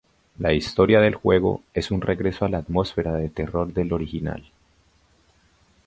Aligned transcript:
La 0.39 0.51
historia 0.51 0.99
del 0.99 1.13
juego 1.13 1.61
es 1.75 1.91
un 1.91 2.01
regreso 2.01 2.43
a 2.43 2.49
la 2.49 2.57
atmósfera 2.57 3.13
de 3.13 3.29
terror 3.29 3.71
del 3.71 3.93
original. 3.93 4.41